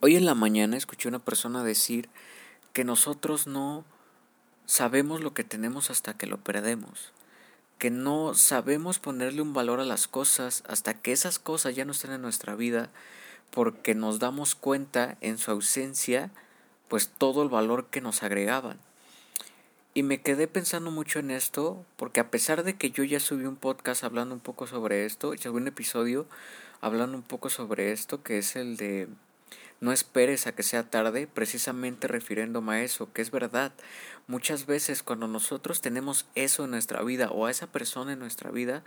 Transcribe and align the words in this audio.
Hoy 0.00 0.14
en 0.16 0.26
la 0.26 0.34
mañana 0.34 0.76
escuché 0.76 1.08
una 1.08 1.24
persona 1.24 1.64
decir 1.64 2.10
que 2.74 2.84
nosotros 2.84 3.46
no 3.46 3.86
sabemos 4.66 5.22
lo 5.22 5.32
que 5.32 5.42
tenemos 5.42 5.90
hasta 5.90 6.12
que 6.12 6.26
lo 6.26 6.36
perdemos, 6.36 7.14
que 7.78 7.90
no 7.90 8.34
sabemos 8.34 8.98
ponerle 8.98 9.40
un 9.40 9.54
valor 9.54 9.80
a 9.80 9.86
las 9.86 10.06
cosas 10.06 10.64
hasta 10.68 10.92
que 10.92 11.12
esas 11.12 11.38
cosas 11.38 11.74
ya 11.74 11.86
no 11.86 11.92
estén 11.92 12.12
en 12.12 12.20
nuestra 12.20 12.54
vida, 12.54 12.90
porque 13.50 13.94
nos 13.94 14.18
damos 14.18 14.54
cuenta 14.54 15.16
en 15.22 15.38
su 15.38 15.50
ausencia, 15.50 16.30
pues 16.88 17.08
todo 17.08 17.42
el 17.42 17.48
valor 17.48 17.86
que 17.86 18.02
nos 18.02 18.22
agregaban. 18.22 18.78
Y 19.94 20.02
me 20.02 20.20
quedé 20.20 20.46
pensando 20.46 20.90
mucho 20.90 21.20
en 21.20 21.30
esto, 21.30 21.86
porque 21.96 22.20
a 22.20 22.30
pesar 22.30 22.64
de 22.64 22.76
que 22.76 22.90
yo 22.90 23.02
ya 23.02 23.18
subí 23.18 23.46
un 23.46 23.56
podcast 23.56 24.04
hablando 24.04 24.34
un 24.34 24.42
poco 24.42 24.66
sobre 24.66 25.06
esto, 25.06 25.34
subí 25.38 25.56
un 25.56 25.68
episodio 25.68 26.26
hablando 26.82 27.16
un 27.16 27.22
poco 27.22 27.48
sobre 27.48 27.92
esto, 27.92 28.22
que 28.22 28.36
es 28.36 28.56
el 28.56 28.76
de 28.76 29.08
no 29.80 29.92
esperes 29.92 30.46
a 30.46 30.52
que 30.52 30.62
sea 30.62 30.88
tarde, 30.88 31.26
precisamente 31.26 32.08
refiriéndome 32.08 32.74
a 32.74 32.82
eso, 32.82 33.12
que 33.12 33.22
es 33.22 33.30
verdad. 33.30 33.72
Muchas 34.26 34.66
veces 34.66 35.02
cuando 35.02 35.28
nosotros 35.28 35.80
tenemos 35.80 36.26
eso 36.34 36.64
en 36.64 36.70
nuestra 36.70 37.02
vida 37.02 37.30
o 37.30 37.46
a 37.46 37.50
esa 37.50 37.66
persona 37.66 38.14
en 38.14 38.18
nuestra 38.18 38.50
vida, 38.50 38.82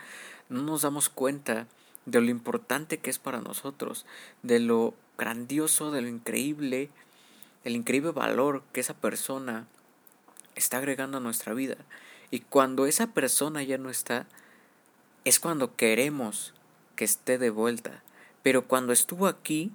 no 0.49 0.63
nos 0.63 0.81
damos 0.81 1.09
cuenta 1.09 1.67
de 2.05 2.21
lo 2.21 2.29
importante 2.29 2.97
que 2.97 3.09
es 3.09 3.19
para 3.19 3.41
nosotros, 3.41 4.05
de 4.41 4.59
lo 4.59 4.95
grandioso, 5.17 5.91
de 5.91 6.01
lo 6.01 6.07
increíble, 6.07 6.89
el 7.63 7.75
increíble 7.75 8.11
valor 8.11 8.63
que 8.73 8.79
esa 8.79 8.95
persona 8.95 9.67
está 10.55 10.77
agregando 10.77 11.17
a 11.17 11.21
nuestra 11.21 11.53
vida. 11.53 11.75
Y 12.31 12.41
cuando 12.41 12.85
esa 12.85 13.07
persona 13.07 13.63
ya 13.63 13.77
no 13.77 13.89
está, 13.89 14.27
es 15.23 15.39
cuando 15.39 15.75
queremos 15.75 16.53
que 16.95 17.05
esté 17.05 17.37
de 17.37 17.49
vuelta. 17.49 18.03
Pero 18.43 18.65
cuando 18.65 18.93
estuvo 18.93 19.27
aquí, 19.27 19.71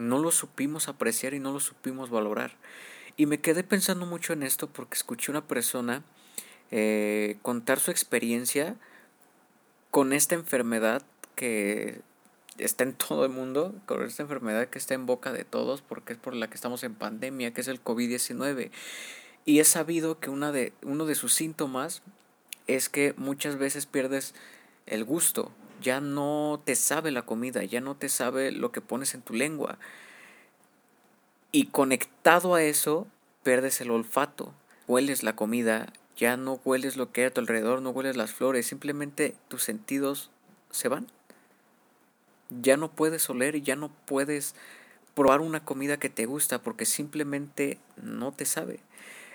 no 0.00 0.18
lo 0.18 0.30
supimos 0.32 0.88
apreciar 0.88 1.34
y 1.34 1.40
no 1.40 1.52
lo 1.52 1.60
supimos 1.60 2.10
valorar. 2.10 2.56
Y 3.16 3.26
me 3.26 3.40
quedé 3.40 3.62
pensando 3.62 4.06
mucho 4.06 4.32
en 4.32 4.42
esto 4.42 4.68
porque 4.68 4.96
escuché 4.96 5.30
una 5.30 5.46
persona 5.46 6.02
eh, 6.70 7.36
contar 7.42 7.78
su 7.80 7.90
experiencia 7.90 8.76
con 9.90 10.12
esta 10.12 10.34
enfermedad 10.34 11.02
que 11.34 12.00
está 12.58 12.84
en 12.84 12.94
todo 12.94 13.24
el 13.24 13.30
mundo, 13.30 13.74
con 13.86 14.02
esta 14.02 14.22
enfermedad 14.22 14.68
que 14.68 14.78
está 14.78 14.94
en 14.94 15.06
boca 15.06 15.32
de 15.32 15.44
todos 15.44 15.82
porque 15.82 16.12
es 16.12 16.18
por 16.18 16.34
la 16.34 16.48
que 16.48 16.54
estamos 16.54 16.82
en 16.82 16.94
pandemia, 16.94 17.52
que 17.52 17.60
es 17.60 17.68
el 17.68 17.82
COVID-19. 17.82 18.70
Y 19.44 19.58
es 19.60 19.68
sabido 19.68 20.20
que 20.20 20.30
una 20.30 20.52
de, 20.52 20.72
uno 20.82 21.06
de 21.06 21.14
sus 21.14 21.34
síntomas 21.34 22.02
es 22.66 22.88
que 22.88 23.14
muchas 23.16 23.58
veces 23.58 23.86
pierdes 23.86 24.34
el 24.86 25.04
gusto 25.04 25.52
ya 25.80 26.00
no 26.00 26.60
te 26.64 26.76
sabe 26.76 27.10
la 27.10 27.22
comida, 27.22 27.64
ya 27.64 27.80
no 27.80 27.96
te 27.96 28.08
sabe 28.08 28.52
lo 28.52 28.72
que 28.72 28.80
pones 28.80 29.14
en 29.14 29.22
tu 29.22 29.34
lengua. 29.34 29.78
Y 31.52 31.66
conectado 31.66 32.54
a 32.54 32.62
eso, 32.62 33.06
pierdes 33.42 33.80
el 33.80 33.90
olfato, 33.90 34.52
hueles 34.86 35.22
la 35.22 35.34
comida, 35.34 35.92
ya 36.16 36.36
no 36.36 36.60
hueles 36.64 36.96
lo 36.96 37.10
que 37.10 37.22
hay 37.22 37.26
a 37.28 37.34
tu 37.34 37.40
alrededor, 37.40 37.82
no 37.82 37.90
hueles 37.90 38.16
las 38.16 38.32
flores, 38.32 38.66
simplemente 38.66 39.34
tus 39.48 39.64
sentidos 39.64 40.30
se 40.70 40.88
van. 40.88 41.06
Ya 42.50 42.76
no 42.76 42.90
puedes 42.90 43.28
oler 43.30 43.56
y 43.56 43.62
ya 43.62 43.76
no 43.76 43.90
puedes 44.06 44.54
probar 45.14 45.40
una 45.40 45.64
comida 45.64 45.98
que 45.98 46.08
te 46.08 46.26
gusta 46.26 46.62
porque 46.62 46.84
simplemente 46.84 47.78
no 47.96 48.32
te 48.32 48.44
sabe. 48.44 48.80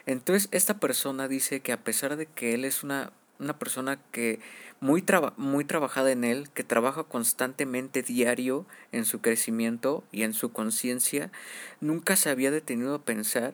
Entonces 0.05 0.47
esta 0.51 0.79
persona 0.79 1.27
dice 1.27 1.61
que 1.61 1.71
a 1.71 1.83
pesar 1.83 2.15
de 2.15 2.27
que 2.27 2.53
él 2.53 2.65
es 2.65 2.83
una 2.83 3.11
una 3.39 3.57
persona 3.57 3.99
que 4.11 4.39
muy, 4.79 5.03
muy 5.37 5.65
trabajada 5.65 6.11
en 6.11 6.23
él, 6.23 6.49
que 6.53 6.63
trabaja 6.63 7.03
constantemente 7.03 8.01
diario 8.01 8.65
en 8.91 9.05
su 9.05 9.21
crecimiento 9.21 10.03
y 10.11 10.23
en 10.23 10.33
su 10.33 10.51
conciencia, 10.51 11.31
nunca 11.81 12.15
se 12.15 12.29
había 12.29 12.51
detenido 12.51 12.95
a 12.95 13.03
pensar 13.03 13.53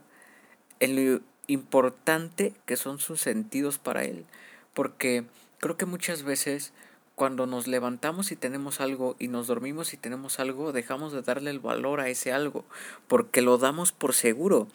en 0.79 0.95
lo 0.95 1.21
importante 1.47 2.53
que 2.65 2.77
son 2.77 2.99
sus 2.99 3.21
sentidos 3.21 3.77
para 3.77 4.03
él. 4.03 4.25
Porque 4.73 5.25
creo 5.59 5.77
que 5.77 5.85
muchas 5.85 6.23
veces 6.23 6.73
cuando 7.15 7.45
nos 7.45 7.67
levantamos 7.67 8.31
y 8.31 8.35
tenemos 8.35 8.81
algo 8.81 9.15
y 9.19 9.27
nos 9.27 9.47
dormimos 9.47 9.93
y 9.93 9.97
tenemos 9.97 10.39
algo, 10.39 10.71
dejamos 10.71 11.13
de 11.13 11.21
darle 11.21 11.51
el 11.51 11.59
valor 11.59 11.99
a 11.99 12.09
ese 12.09 12.31
algo, 12.31 12.65
porque 13.07 13.41
lo 13.41 13.57
damos 13.57 13.91
por 13.91 14.13
seguro. 14.13 14.67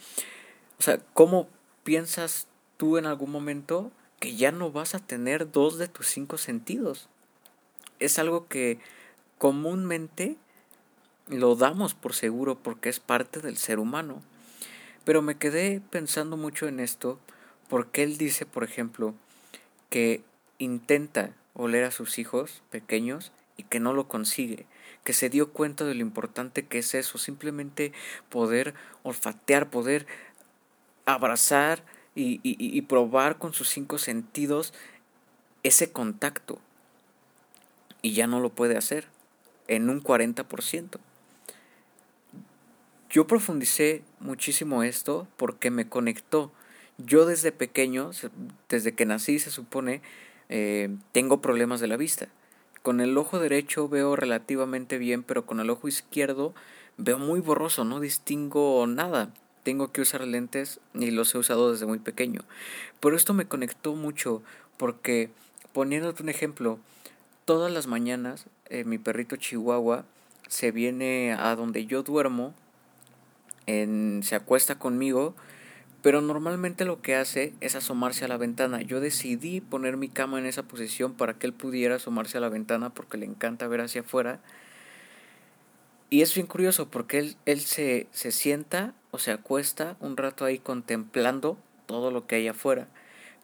O 0.79 0.83
sea, 0.83 1.01
¿cómo 1.13 1.49
piensas 1.83 2.47
tú 2.77 2.99
en 2.99 3.07
algún 3.07 3.31
momento 3.31 3.91
que 4.21 4.37
ya 4.37 4.53
no 4.53 4.71
vas 4.71 4.95
a 4.95 4.99
tener 4.99 5.51
dos 5.51 5.79
de 5.79 5.89
tus 5.89 6.07
cinco 6.07 6.39
sentidos. 6.39 7.09
Es 7.99 8.19
algo 8.19 8.49
que 8.49 8.79
comúnmente 9.39 10.37
lo 11.29 11.57
damos 11.57 11.95
por 11.95 12.15
seguro 12.15 12.57
porque 12.57 12.89
es 12.89 13.01
parte 13.01 13.41
del 13.41 13.57
ser 13.57 13.79
humano. 13.79 14.23
Pero 15.05 15.23
me 15.23 15.37
quedé 15.37 15.81
pensando 15.91 16.37
mucho 16.37 16.67
en 16.67 16.81
esto 16.81 17.19
porque 17.69 18.03
él 18.03 18.17
dice, 18.17 18.47
por 18.47 18.65
ejemplo, 18.65 19.15
que 19.91 20.23
intenta 20.59 21.33
oler 21.55 21.85
a 21.85 21.91
sus 21.91 22.19
hijos 22.19 22.63
pequeños 22.71 23.33
y 23.57 23.65
que 23.65 23.81
no 23.81 23.93
lo 23.93 24.09
consigue, 24.09 24.67
que 25.05 25.13
se 25.13 25.31
dio 25.31 25.53
cuenta 25.53 25.85
de 25.85 25.95
lo 25.95 26.03
importante 26.03 26.67
que 26.67 26.79
es 26.79 26.95
eso, 26.95 27.19
simplemente 27.19 27.93
poder 28.29 28.75
olfatear, 29.03 29.71
poder 29.71 30.07
abrazar 31.07 31.83
y, 32.17 32.83
probar 32.83 33.39
con 33.39 33.53
sus 33.53 33.69
cinco 33.69 33.99
sentidos 33.99 34.73
ese 35.63 35.93
contacto. 35.93 36.59
Y 38.03 38.13
ya 38.13 38.27
no 38.27 38.41
lo 38.41 38.51
puede 38.51 38.77
hacer 38.77 39.07
en 39.69 39.91
un 39.91 40.03
40%. 40.03 40.99
Yo 43.11 43.27
profundicé 43.27 44.03
muchísimo 44.21 44.83
esto 44.83 45.29
porque 45.37 45.71
me 45.71 45.89
conectó. 45.89 46.53
Yo 46.99 47.27
desde 47.27 47.53
pequeño, 47.53 48.11
desde 48.69 48.95
que 48.95 49.07
nací 49.07 49.39
se 49.39 49.51
supone, 49.51 50.01
eh, 50.49 50.89
tengo 51.13 51.41
problemas 51.41 51.81
de 51.81 51.89
la 51.89 51.97
vista. 51.97 52.29
Con 52.83 53.01
el 53.01 53.17
ojo 53.19 53.39
derecho 53.39 53.89
veo 53.89 54.17
relativamente 54.17 54.99
bien, 54.99 55.23
pero 55.23 55.45
con 55.45 55.61
el 55.61 55.71
ojo 55.71 55.89
izquierdo 55.89 56.55
veo 56.97 57.19
muy 57.19 57.41
borroso, 57.41 57.85
no 57.85 58.01
distingo 58.01 58.87
nada 58.87 59.33
tengo 59.67 59.91
que 59.91 60.01
usar 60.01 60.25
lentes 60.25 60.79
y 60.95 61.11
los 61.11 61.35
he 61.35 61.39
usado 61.39 61.73
desde 61.73 61.87
muy 61.87 61.99
pequeño. 61.99 62.43
Pero 63.01 63.17
esto 63.17 63.35
me 63.35 63.47
conectó 63.47 63.97
mucho 63.97 64.41
porque, 64.77 65.31
poniéndote 65.73 66.23
un 66.23 66.29
ejemplo, 66.29 66.79
todas 67.47 67.73
las 67.73 67.89
mañanas 67.89 68.47
eh, 68.67 68.85
mi 68.85 68.99
perrito 68.99 69.35
Chihuahua 69.35 70.05
se 70.47 70.71
viene 70.71 71.33
a 71.37 71.57
donde 71.57 71.85
yo 71.85 72.05
duermo, 72.05 72.55
en, 73.67 74.21
se 74.23 74.37
acuesta 74.37 74.79
conmigo, 74.79 75.35
pero 76.01 76.21
normalmente 76.21 76.85
lo 76.85 77.03
que 77.03 77.17
hace 77.17 77.53
es 77.61 77.75
asomarse 77.75 78.25
a 78.25 78.29
la 78.29 78.37
ventana. 78.37 78.83
Yo 78.83 79.01
decidí 79.01 79.61
poner 79.61 79.97
mi 79.97 80.09
cama 80.09 80.39
en 80.39 80.47
esa 80.47 80.63
posición 80.63 81.15
para 81.15 81.35
que 81.35 81.49
él 81.49 81.53
pudiera 81.53 81.97
asomarse 81.97 82.39
a 82.39 82.41
la 82.41 82.51
ventana 82.51 82.91
porque 82.91 83.19
le 83.19 83.27
encanta 83.27 83.67
ver 83.67 83.81
hacia 83.81 84.03
afuera. 84.03 84.39
Y 86.09 86.23
es 86.23 86.35
bien 86.35 86.47
curioso 86.47 86.89
porque 86.89 87.19
él, 87.19 87.37
él 87.47 87.61
se, 87.61 88.07
se 88.13 88.31
sienta 88.31 88.95
o 89.11 89.19
se 89.19 89.33
acuesta 89.33 89.97
un 90.01 90.17
rato 90.17 90.45
ahí 90.45 90.59
contemplando 90.59 91.59
todo 91.87 92.11
lo 92.11 92.27
que 92.27 92.37
hay 92.37 92.49
afuera. 92.49 92.89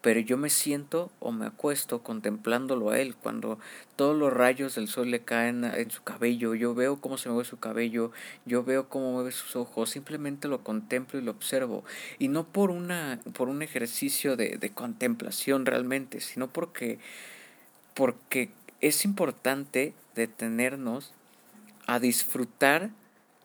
Pero 0.00 0.19
yo 0.19 0.37
me 0.37 0.50
siento 0.50 1.12
o 1.21 1.31
me 1.31 1.47
acuesto 1.47 2.03
contemplándolo 2.03 2.91
a 2.91 2.99
él 2.99 3.15
cuando 3.15 3.61
todos 3.95 4.17
los 4.17 4.33
rayos 4.33 4.75
del 4.75 4.89
sol 4.89 5.12
le 5.12 5.21
caen 5.21 5.65
en 5.65 5.91
su 5.93 6.03
cabello. 6.03 6.55
Yo 6.55 6.75
veo 6.75 7.00
cómo 7.00 7.19
se 7.19 7.28
mueve 7.28 7.49
su 7.49 7.61
cabello, 7.61 8.11
yo 8.45 8.65
veo 8.65 8.89
cómo 8.89 9.12
mueve 9.12 9.31
sus 9.31 9.55
ojos, 9.55 9.91
simplemente 9.91 10.49
lo 10.49 10.65
contemplo 10.65 11.21
y 11.21 11.23
lo 11.23 11.31
observo. 11.31 11.84
Y 12.19 12.29
no 12.29 12.44
por, 12.44 12.71
una, 12.71 13.21
por 13.33 13.49
un 13.49 13.62
ejercicio 13.62 14.37
de, 14.37 14.59
de 14.59 14.71
contemplación 14.71 15.67
realmente, 15.67 16.21
sino 16.21 16.49
porque, 16.49 16.99
porque 17.94 18.50
es 18.81 19.05
importante 19.05 19.94
detenernos 20.17 21.12
a 21.87 21.98
disfrutar 21.98 22.91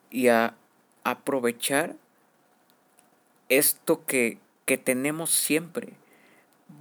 y 0.09 0.27
a 0.27 0.55
aprovechar 1.03 1.95
esto 3.49 4.05
que, 4.05 4.39
que 4.65 4.77
tenemos 4.77 5.31
siempre. 5.31 5.93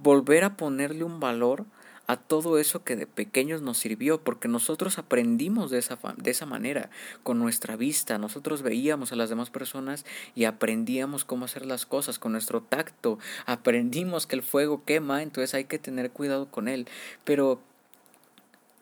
Volver 0.01 0.43
a 0.43 0.57
ponerle 0.57 1.03
un 1.03 1.19
valor 1.19 1.65
a 2.07 2.15
todo 2.15 2.57
eso 2.57 2.85
que 2.85 2.95
de 2.95 3.05
pequeños 3.05 3.61
nos 3.61 3.77
sirvió, 3.77 4.21
porque 4.21 4.47
nosotros 4.47 4.97
aprendimos 4.97 5.69
de 5.69 5.79
esa, 5.79 5.99
de 6.15 6.31
esa 6.31 6.45
manera, 6.45 6.89
con 7.21 7.37
nuestra 7.37 7.75
vista, 7.75 8.17
nosotros 8.17 8.61
veíamos 8.61 9.11
a 9.11 9.17
las 9.17 9.29
demás 9.29 9.49
personas 9.49 10.05
y 10.33 10.45
aprendíamos 10.45 11.25
cómo 11.25 11.45
hacer 11.45 11.65
las 11.65 11.85
cosas, 11.85 12.17
con 12.17 12.31
nuestro 12.31 12.61
tacto, 12.61 13.19
aprendimos 13.45 14.25
que 14.25 14.37
el 14.37 14.43
fuego 14.43 14.85
quema, 14.85 15.21
entonces 15.21 15.53
hay 15.53 15.65
que 15.65 15.79
tener 15.79 16.11
cuidado 16.11 16.49
con 16.49 16.69
él, 16.69 16.87
pero 17.25 17.59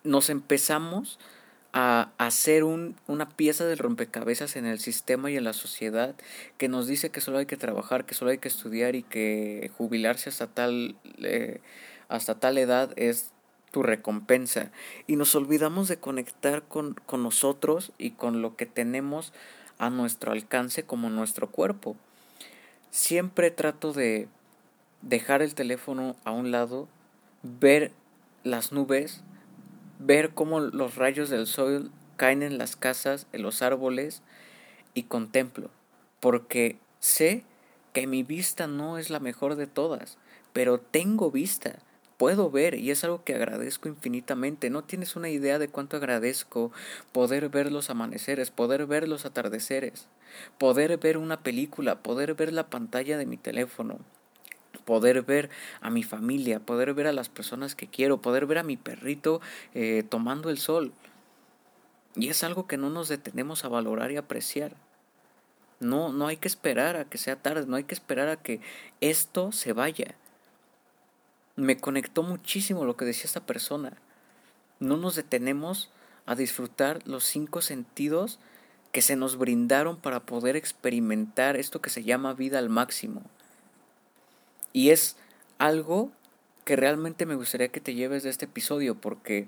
nos 0.04 0.30
empezamos 0.30 1.18
a 1.77 2.13
hacer 2.18 2.63
un, 2.63 2.95
una 3.06 3.27
pieza 3.27 3.66
de 3.66 3.75
rompecabezas 3.75 4.56
en 4.56 4.66
el 4.66 4.80
sistema 4.80 5.30
y 5.30 5.36
en 5.36 5.44
la 5.44 5.51
sociedad 5.51 6.16
que 6.57 6.69
nos 6.69 6.88
dice 6.88 7.10
que 7.10 7.19
solo 7.19 7.38
hay 7.38 7.48
que 7.48 7.57
trabajar, 7.57 8.06
que 8.06 8.16
solo 8.16 8.31
hay 8.31 8.38
que 8.38 8.48
estudiar 8.48 8.95
y 8.95 9.04
que 9.04 9.69
jubilarse 9.77 10.30
hasta 10.30 10.48
tal, 10.48 10.95
eh, 11.22 11.60
hasta 12.07 12.39
tal 12.39 12.57
edad 12.57 12.94
es 12.95 13.33
tu 13.72 13.83
recompensa. 13.83 14.72
Y 15.06 15.18
nos 15.18 15.36
olvidamos 15.36 15.89
de 15.89 15.98
conectar 15.98 16.63
con, 16.63 16.94
con 16.94 17.24
nosotros 17.24 17.92
y 17.98 18.12
con 18.12 18.42
lo 18.42 18.56
que 18.56 18.66
tenemos 18.66 19.33
a 19.78 19.89
nuestro 19.89 20.31
alcance 20.31 20.83
como 20.83 21.10
nuestro 21.10 21.51
cuerpo. 21.51 21.98
Siempre 22.89 23.51
trato 23.51 23.92
de 23.92 24.30
dejar 25.01 25.42
el 25.42 25.54
teléfono 25.54 26.16
a 26.24 26.31
un 26.31 26.51
lado, 26.51 26.88
ver 27.44 27.92
las 28.45 28.71
nubes, 28.71 29.25
ver 30.00 30.31
cómo 30.31 30.59
los 30.59 30.95
rayos 30.95 31.30
del 31.30 31.47
sol 31.47 31.92
caen 32.18 32.44
en 32.44 32.57
las 32.57 32.75
casas, 32.75 33.27
en 33.33 33.42
los 33.42 33.62
árboles 33.62 34.21
y 34.94 35.03
contemplo, 35.03 35.69
porque 36.19 36.77
sé 37.00 37.44
que 37.94 38.07
mi 38.07 38.24
vista 38.24 38.68
no 38.68 38.97
es 38.97 39.09
la 39.09 39.19
mejor 39.19 39.56
de 39.56 39.68
todas, 39.68 40.18
pero 40.53 40.80
tengo 40.80 41.31
vista, 41.31 41.80
puedo 42.18 42.50
ver 42.50 42.75
y 42.75 42.92
es 42.92 43.03
algo 43.03 43.24
que 43.24 43.36
agradezco 43.36 43.89
infinitamente. 43.89 44.69
No 44.69 44.83
tienes 44.83 45.15
una 45.15 45.30
idea 45.30 45.59
de 45.59 45.68
cuánto 45.68 45.97
agradezco 45.97 46.71
poder 47.12 47.50
ver 47.50 47.71
los 47.71 47.89
amaneceres, 47.89 48.51
poder 48.51 48.86
ver 48.86 49.07
los 49.07 49.25
atardeceres, 49.25 50.07
poder 50.57 50.97
ver 50.97 51.18
una 51.18 51.42
película, 51.42 52.01
poder 52.01 52.33
ver 52.33 52.53
la 52.53 52.69
pantalla 52.69 53.18
de 53.18 53.25
mi 53.25 53.38
teléfono, 53.38 54.00
poder 54.86 55.24
ver 55.24 55.50
a 55.82 55.90
mi 55.90 56.04
familia, 56.04 56.60
poder 56.60 56.94
ver 56.94 57.08
a 57.08 57.14
las 57.14 57.30
personas 57.30 57.76
que 57.76 57.88
quiero, 57.88 58.22
poder 58.22 58.46
ver 58.46 58.60
a 58.60 58.64
mi 58.64 58.78
perrito 58.78 59.42
eh, 59.74 60.04
tomando 60.08 60.50
el 60.50 60.58
sol. 60.58 60.94
Y 62.16 62.30
es 62.30 62.44
algo 62.44 62.68
que 62.68 62.78
no 62.78 62.90
nos 62.90 63.10
detenemos 63.10 63.66
a 63.66 63.70
valorar 63.70 64.12
y 64.12 64.18
apreciar. 64.18 64.76
No, 65.80 66.14
no 66.14 66.28
hay 66.28 66.38
que 66.38 66.48
esperar 66.48 66.96
a 66.96 67.06
que 67.06 67.18
sea 67.18 67.36
tarde, 67.36 67.66
no 67.68 67.76
hay 67.76 67.84
que 67.84 67.94
esperar 67.94 68.30
a 68.30 68.38
que 68.38 68.62
esto 69.02 69.52
se 69.52 69.74
vaya. 69.74 70.16
Me 71.58 71.78
conectó 71.78 72.24
muchísimo 72.24 72.86
lo 72.86 72.96
que 72.96 73.06
decía 73.06 73.26
esta 73.26 73.46
persona. 73.46 73.98
No 74.80 74.98
nos 74.98 75.16
detenemos 75.16 75.90
a 76.26 76.36
disfrutar 76.36 77.06
los 77.06 77.26
cinco 77.26 77.62
sentidos 77.62 78.40
que 78.92 79.02
se 79.02 79.18
nos 79.18 79.38
brindaron 79.38 79.98
para 79.98 80.22
poder 80.22 80.56
experimentar 80.56 81.58
esto 81.58 81.81
que 81.81 81.90
se 81.90 82.04
llama 82.04 82.34
vida 82.34 82.60
al 82.60 82.70
máximo. 82.70 83.24
Y 84.75 84.89
es 84.89 85.16
algo 85.57 86.12
que 86.66 86.75
realmente 86.75 87.25
me 87.25 87.36
gustaría 87.36 87.69
que 87.69 87.80
te 87.80 87.94
lleves 87.94 88.24
de 88.24 88.30
este 88.30 88.44
episodio 88.44 88.95
porque 88.95 89.48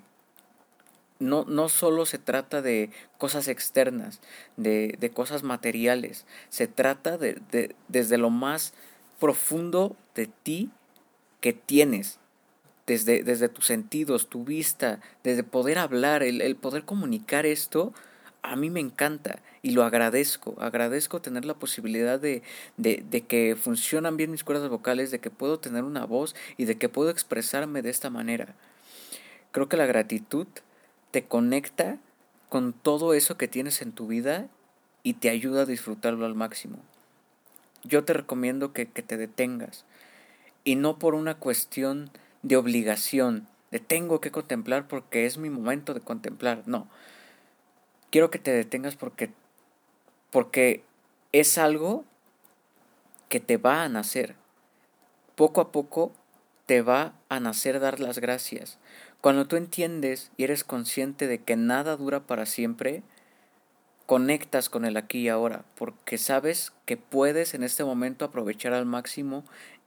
no, 1.19 1.44
no 1.44 1.68
solo 1.68 2.06
se 2.06 2.18
trata 2.18 2.62
de 2.62 2.91
cosas 3.18 3.50
externas, 3.50 4.21
de, 4.56 4.95
de 4.97 5.09
cosas 5.09 5.44
materiales, 5.44 6.25
se 6.47 6.68
trata 6.68 7.18
de, 7.18 7.41
de, 7.51 7.75
desde 7.89 8.18
lo 8.18 8.29
más 8.29 8.74
profundo 9.19 9.97
de 10.15 10.27
ti 10.27 10.69
que 11.41 11.51
tienes, 11.51 12.19
desde, 12.85 13.21
desde 13.21 13.50
tus 13.50 13.65
sentidos, 13.65 14.30
tu 14.30 14.45
vista, 14.45 15.01
desde 15.25 15.44
poder 15.44 15.77
hablar, 15.77 16.23
el, 16.23 16.41
el 16.41 16.56
poder 16.56 16.85
comunicar 16.85 17.45
esto, 17.45 17.94
a 18.42 18.56
mí 18.56 18.69
me 18.69 18.80
encanta 18.80 19.39
y 19.62 19.72
lo 19.72 19.84
agradezco. 19.84 20.56
Agradezco 20.60 21.22
tener 21.22 21.45
la 21.45 21.56
posibilidad 21.56 22.19
de, 22.19 22.44
de, 22.78 23.04
de, 23.10 23.22
que 23.22 23.56
funcionan 23.56 24.18
bien 24.18 24.31
mis 24.31 24.44
cuerdas 24.44 24.69
vocales, 24.69 25.12
de 25.12 25.19
que 25.19 25.30
puedo 25.30 25.60
tener 25.60 25.84
una 25.84 26.06
voz 26.06 26.36
y 26.57 26.66
de 26.66 26.78
que 26.78 26.89
puedo 26.89 27.10
expresarme 27.10 27.81
de 27.81 27.89
esta 27.89 28.10
manera. 28.10 28.56
Creo 29.51 29.69
que 29.69 29.78
la 29.78 29.86
gratitud 29.86 30.48
te 31.12 31.25
conecta 31.25 31.98
con 32.50 32.74
todo 32.74 33.13
eso 33.13 33.38
que 33.38 33.48
tienes 33.48 33.81
en 33.81 33.92
tu 33.92 34.07
vida 34.07 34.48
y 35.04 35.13
te 35.13 35.30
ayuda 35.30 35.62
a 35.62 35.66
disfrutarlo 35.66 36.25
al 36.25 36.36
máximo. 36.36 36.80
Yo 37.83 38.04
te 38.04 38.13
recomiendo 38.13 38.74
que, 38.74 38.88
que 38.88 39.01
te 39.01 39.18
detengas 39.18 39.86
y 40.63 40.75
no 40.75 41.00
por 41.00 41.16
una 41.16 41.36
cuestión 41.36 42.12
de 42.44 42.57
obligación, 42.57 43.48
de 43.72 43.80
tengo 43.80 44.22
que 44.22 44.31
contemplar 44.31 44.88
porque 44.88 45.25
es 45.25 45.38
mi 45.38 45.50
momento 45.50 45.94
de 45.94 46.01
contemplar, 46.01 46.63
no. 46.66 46.88
Quiero 48.12 48.30
que 48.30 48.39
te 48.39 48.51
detengas 48.51 48.95
porque 48.95 49.31
porque 50.31 50.83
es 51.31 51.57
algo 51.57 52.06
que 53.30 53.39
te 53.39 53.57
va 53.57 53.83
a 53.83 53.89
nacer. 53.89 54.36
Poco 55.36 55.62
a 55.62 55.71
poco 55.71 56.13
te 56.65 56.81
va 56.81 57.13
a 57.30 57.39
nacer 57.39 57.80
dar 57.80 58.00
las 58.00 58.19
gracias. 58.19 58.77
Cuando 59.21 59.48
tú 59.48 59.56
entiendes 59.56 60.31
y 60.38 60.44
eres 60.44 60.63
consciente 60.63 61.27
de 61.27 61.39
que 61.39 61.56
nada 61.56 61.95
dura 61.95 62.21
para 62.21 62.45
siempre, 62.45 63.04
conectas 64.06 64.69
con 64.69 64.86
el 64.86 64.95
aquí 64.98 65.19
y 65.19 65.30
ahora, 65.30 65.65
porque 65.75 66.18
sabes 66.18 66.71
que 66.86 66.98
puedes 66.98 67.54
en 67.54 67.63
este 67.63 67.83
momento 67.83 68.25
aprovechar 68.25 68.74
al 68.74 68.86
máximo 68.86 69.44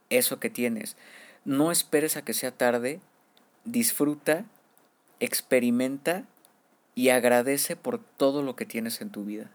eso 0.09 0.39
que 0.39 0.49
tienes. 0.49 0.97
No 1.45 1.71
esperes 1.71 2.17
a 2.17 2.23
que 2.23 2.33
sea 2.33 2.51
tarde, 2.51 2.99
disfruta, 3.63 4.45
experimenta 5.19 6.25
y 6.95 7.09
agradece 7.09 7.75
por 7.75 7.99
todo 7.99 8.43
lo 8.43 8.55
que 8.55 8.65
tienes 8.65 9.01
en 9.01 9.09
tu 9.09 9.25
vida. 9.25 9.49